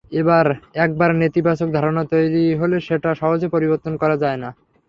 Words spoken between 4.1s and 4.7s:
যায় না।